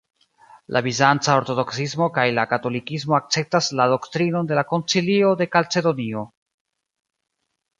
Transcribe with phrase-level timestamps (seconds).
[0.75, 6.25] La bizanca ortodoksismo kaj la katolikismo akceptas la doktrinon de la Koncilio de Kalcedonio.